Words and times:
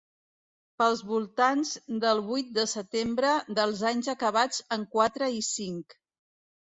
Pels 0.81 1.01
voltants 1.09 1.73
del 2.05 2.21
vuit 2.29 2.49
de 2.55 2.65
setembre 2.71 3.33
dels 3.59 3.83
anys 3.91 4.09
acabats 4.15 4.63
en 4.77 4.87
quatre 4.97 5.29
i 5.41 5.45
cinc. 5.49 5.95